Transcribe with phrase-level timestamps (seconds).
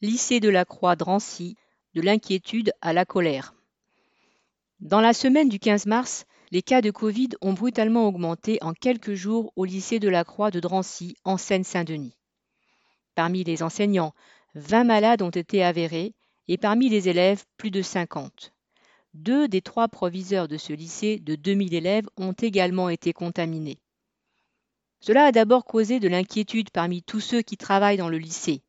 [0.00, 1.56] Lycée de la Croix Drancy,
[1.94, 3.52] de l'inquiétude à la colère.
[4.78, 9.14] Dans la semaine du 15 mars, les cas de Covid ont brutalement augmenté en quelques
[9.14, 12.16] jours au lycée de la Croix de Drancy, en Seine-Saint-Denis.
[13.16, 14.14] Parmi les enseignants,
[14.54, 16.14] 20 malades ont été avérés
[16.46, 18.52] et parmi les élèves, plus de 50.
[19.14, 23.80] Deux des trois proviseurs de ce lycée de 2000 élèves ont également été contaminés.
[25.00, 28.62] Cela a d'abord causé de l'inquiétude parmi tous ceux qui travaillent dans le lycée.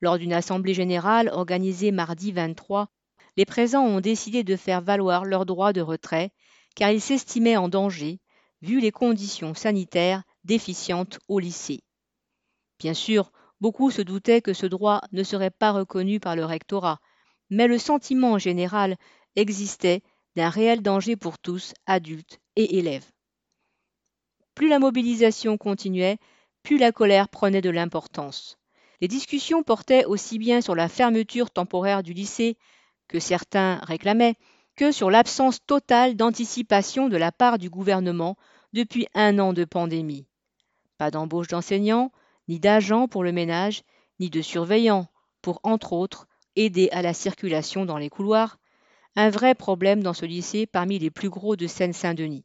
[0.00, 2.88] Lors d'une assemblée générale organisée mardi 23,
[3.36, 6.32] les présents ont décidé de faire valoir leur droit de retrait
[6.74, 8.20] car ils s'estimaient en danger
[8.62, 11.80] vu les conditions sanitaires déficientes au lycée.
[12.78, 17.00] Bien sûr, beaucoup se doutaient que ce droit ne serait pas reconnu par le rectorat,
[17.50, 18.96] mais le sentiment général
[19.36, 20.02] existait
[20.36, 23.10] d'un réel danger pour tous, adultes et élèves.
[24.54, 26.18] Plus la mobilisation continuait,
[26.62, 28.57] plus la colère prenait de l'importance.
[29.00, 32.56] Les discussions portaient aussi bien sur la fermeture temporaire du lycée,
[33.06, 34.34] que certains réclamaient,
[34.76, 38.36] que sur l'absence totale d'anticipation de la part du gouvernement
[38.72, 40.26] depuis un an de pandémie.
[40.98, 42.12] Pas d'embauche d'enseignants,
[42.48, 43.82] ni d'agents pour le ménage,
[44.20, 45.08] ni de surveillants
[45.42, 46.26] pour, entre autres,
[46.56, 48.58] aider à la circulation dans les couloirs,
[49.14, 52.44] un vrai problème dans ce lycée parmi les plus gros de Seine-Saint-Denis.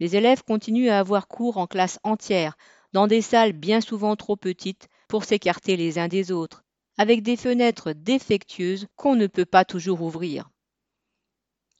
[0.00, 2.56] Les élèves continuent à avoir cours en classe entière,
[2.92, 6.62] dans des salles bien souvent trop petites pour s'écarter les uns des autres,
[6.96, 10.48] avec des fenêtres défectueuses qu'on ne peut pas toujours ouvrir.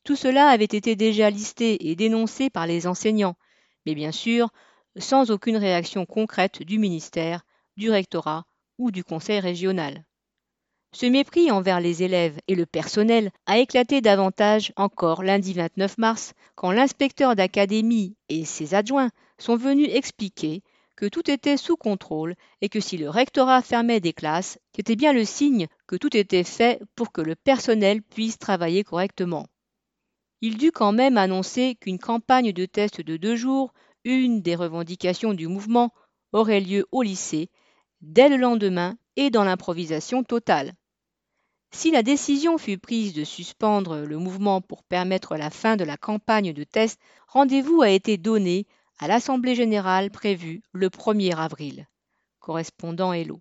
[0.03, 3.37] Tout cela avait été déjà listé et dénoncé par les enseignants,
[3.87, 4.51] mais bien sûr
[4.97, 7.43] sans aucune réaction concrète du ministère,
[7.77, 8.47] du rectorat
[8.79, 10.05] ou du conseil régional.
[10.93, 16.33] Ce mépris envers les élèves et le personnel a éclaté davantage encore lundi 29 mars,
[16.57, 20.65] quand l'inspecteur d'académie et ses adjoints sont venus expliquer
[21.01, 25.15] que tout était sous contrôle et que si le rectorat fermait des classes, c'était bien
[25.15, 29.47] le signe que tout était fait pour que le personnel puisse travailler correctement.
[30.43, 33.73] Il dut quand même annoncer qu'une campagne de tests de deux jours,
[34.05, 35.91] une des revendications du mouvement,
[36.33, 37.49] aurait lieu au lycée
[38.03, 40.75] dès le lendemain et dans l'improvisation totale.
[41.71, 45.97] Si la décision fut prise de suspendre le mouvement pour permettre la fin de la
[45.97, 48.67] campagne de tests, rendez-vous a été donné
[49.03, 51.87] à l'Assemblée générale prévue le 1er avril.
[52.39, 53.39] Correspondant Hello.